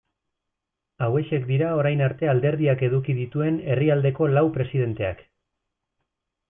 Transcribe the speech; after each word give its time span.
Hauexek 1.07 1.45
dira 1.49 1.67
orain 1.81 2.01
arte 2.07 2.31
alderdiak 2.33 2.81
eduki 2.89 3.17
dituen 3.21 3.63
herrialdeko 3.75 4.33
lau 4.39 4.45
presidenteak. 4.61 5.25